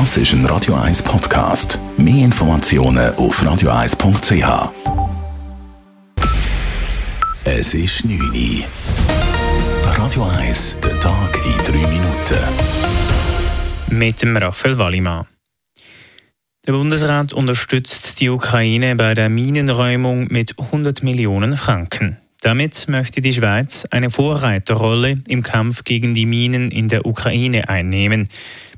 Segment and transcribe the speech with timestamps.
[0.00, 1.78] Das ist ein Radio 1 Podcast.
[1.96, 4.72] Mehr Informationen auf radio1.ch.
[7.44, 8.64] Es ist 9 Uhr.
[9.96, 12.38] Radio 1, der Tag in 3 Minuten.
[13.90, 15.26] Mit dem Raphael Wallimann.
[16.66, 22.16] Der Bundesrat unterstützt die Ukraine bei der Minenräumung mit 100 Millionen Franken.
[22.44, 28.28] Damit möchte die Schweiz eine Vorreiterrolle im Kampf gegen die Minen in der Ukraine einnehmen.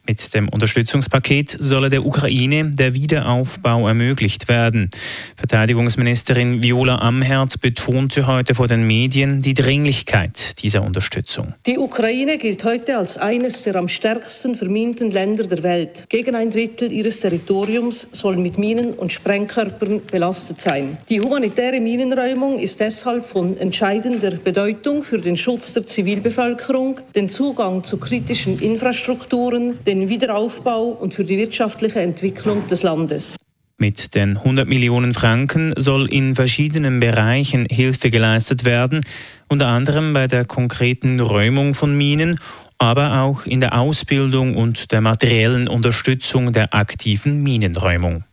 [0.09, 4.88] Mit dem Unterstützungspaket solle der Ukraine der Wiederaufbau ermöglicht werden.
[5.37, 11.55] Verteidigungsministerin Viola Amherd betonte heute vor den Medien die Dringlichkeit dieser Unterstützung.
[11.66, 16.06] Die Ukraine gilt heute als eines der am stärksten verminten Länder der Welt.
[16.09, 20.98] Gegen ein Drittel ihres Territoriums soll mit Minen und Sprengkörpern belastet sein.
[21.09, 27.83] Die humanitäre Minenräumung ist deshalb von entscheidender Bedeutung für den Schutz der Zivilbevölkerung, den Zugang
[27.83, 33.36] zu kritischen Infrastrukturen, den den Wiederaufbau und für die wirtschaftliche Entwicklung des Landes.
[33.78, 39.02] Mit den 100 Millionen Franken soll in verschiedenen Bereichen Hilfe geleistet werden,
[39.48, 42.41] unter anderem bei der konkreten Räumung von Minen,
[42.78, 48.24] aber auch in der Ausbildung und der materiellen Unterstützung der aktiven Minenräumung.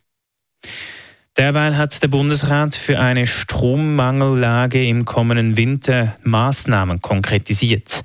[1.35, 8.03] Derweil hat der Bundesrat für eine Strommangellage im kommenden Winter Maßnahmen konkretisiert.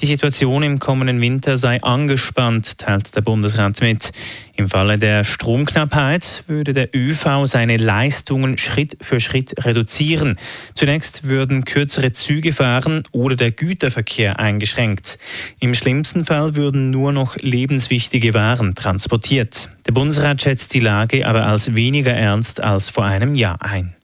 [0.00, 4.12] Die Situation im kommenden Winter sei angespannt, teilt der Bundesrat mit.
[4.58, 10.36] Im Falle der Stromknappheit würde der ÖV seine Leistungen Schritt für Schritt reduzieren.
[10.74, 15.20] Zunächst würden kürzere Züge fahren oder der Güterverkehr eingeschränkt.
[15.60, 19.70] Im schlimmsten Fall würden nur noch lebenswichtige Waren transportiert.
[19.86, 23.94] Der Bundesrat schätzt die Lage aber als weniger ernst als vor einem Jahr ein.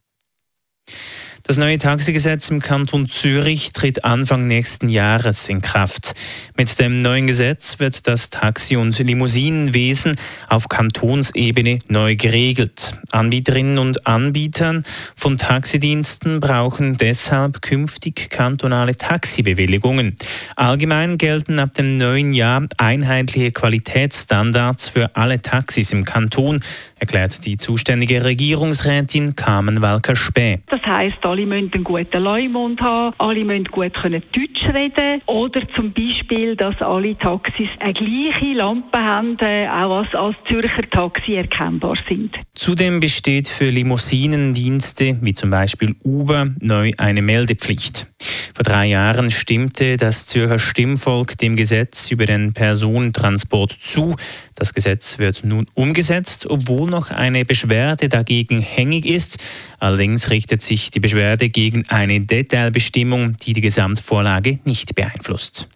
[1.46, 6.14] Das neue Taxigesetz im Kanton Zürich tritt Anfang nächsten Jahres in Kraft.
[6.56, 10.16] Mit dem neuen Gesetz wird das Taxi- und Limousinenwesen
[10.48, 12.98] auf Kantonsebene neu geregelt.
[13.10, 20.16] Anbieterinnen und Anbietern von Taxidiensten brauchen deshalb künftig kantonale Taxibewilligungen.
[20.56, 26.62] Allgemein gelten ab dem neuen Jahr einheitliche Qualitätsstandards für alle Taxis im Kanton,
[26.98, 30.60] erklärt die zuständige Regierungsrätin Carmen Walker-Späh.
[30.68, 35.62] Das heisst, alle müssen einen guten Leumund haben, alle müssen gut können Deutsch reden oder
[35.74, 41.34] zum Beispiel, dass alle Taxis eine gleiche Lampe haben, äh, auch als, als Zürcher Taxi
[41.34, 42.36] erkennbar sind.
[42.54, 48.06] Zudem besteht für Limousinendienste wie zum Beispiel Uber neu eine Meldepflicht.
[48.54, 54.14] Vor drei Jahren stimmte das Zürcher Stimmvolk dem Gesetz über den Personentransport zu.
[54.54, 59.42] Das Gesetz wird nun umgesetzt, obwohl noch eine Beschwerde dagegen hängig ist.
[59.80, 65.68] Allerdings richtet sich die Beschwerde gegen eine Detailbestimmung, die die Gesamtvorlage nicht beeinflusst.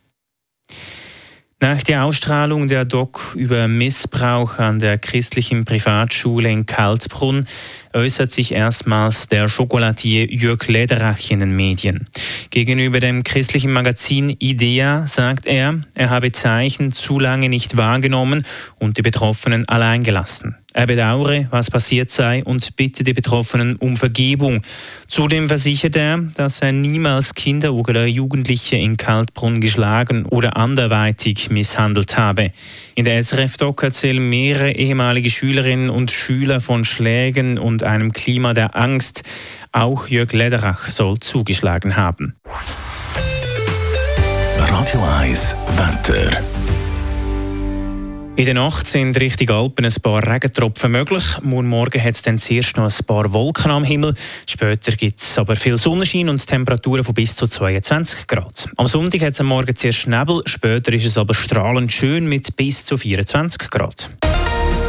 [1.61, 7.49] Nach der Ausstrahlung der Doc über Missbrauch an der christlichen Privatschule in Kaltbrunn
[7.93, 12.07] äußert sich erstmals der Schokolatier Jörg Lederach in den Medien.
[12.51, 18.45] Gegenüber dem christlichen Magazin IDEA sagt er, er habe Zeichen zu lange nicht wahrgenommen
[18.79, 20.57] und die Betroffenen allein gelassen.
[20.75, 24.63] Er bedauere, was passiert sei und bitte die Betroffenen um Vergebung.
[25.09, 32.19] Zudem versichert er, dass er niemals Kinder oder Jugendliche in Kaltbrunn geschlagen oder anderweitig misshandelt
[32.19, 32.53] habe.
[32.95, 38.77] In der SRF-Doc erzählen mehrere ehemalige Schülerinnen und Schüler von Schlägen und einem Klima der
[38.77, 39.23] Angst.
[39.73, 42.35] Auch Jörg Lederach soll zugeschlagen haben.
[44.59, 46.43] Radio 1 Wetter.
[48.39, 51.25] In der Nacht sind Richtung Alpen ein paar Regentropfen möglich.
[51.43, 54.15] Morgen hat es dann zuerst noch ein paar Wolken am Himmel.
[54.47, 58.71] Später gibt es aber viel Sonnenschein und Temperaturen von bis zu 22 Grad.
[58.77, 62.55] Am Sonntag hat es am Morgen zuerst Nebel, später ist es aber strahlend schön mit
[62.55, 64.09] bis zu 24 Grad.